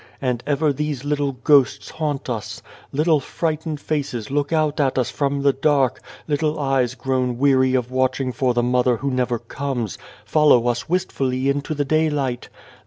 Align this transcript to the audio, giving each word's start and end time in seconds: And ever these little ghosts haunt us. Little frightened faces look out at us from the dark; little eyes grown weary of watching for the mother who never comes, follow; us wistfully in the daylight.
And 0.19 0.41
ever 0.47 0.73
these 0.73 1.05
little 1.05 1.33
ghosts 1.33 1.91
haunt 1.91 2.27
us. 2.27 2.63
Little 2.91 3.19
frightened 3.19 3.79
faces 3.79 4.31
look 4.31 4.51
out 4.51 4.79
at 4.79 4.97
us 4.97 5.11
from 5.11 5.43
the 5.43 5.53
dark; 5.53 6.01
little 6.27 6.57
eyes 6.59 6.95
grown 6.95 7.37
weary 7.37 7.75
of 7.75 7.91
watching 7.91 8.31
for 8.31 8.55
the 8.55 8.63
mother 8.63 8.97
who 8.97 9.11
never 9.11 9.37
comes, 9.37 9.99
follow; 10.25 10.67
us 10.67 10.89
wistfully 10.89 11.49
in 11.49 11.59
the 11.63 11.85
daylight. 11.85 12.49